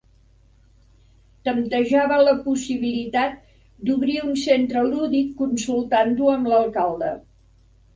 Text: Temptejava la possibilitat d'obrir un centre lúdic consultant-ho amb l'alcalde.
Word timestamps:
Temptejava 1.49 2.17
la 2.29 2.33
possibilitat 2.47 3.37
d'obrir 3.91 4.19
un 4.25 4.35
centre 4.49 4.87
lúdic 4.91 5.33
consultant-ho 5.47 6.37
amb 6.39 6.55
l'alcalde. 6.55 7.17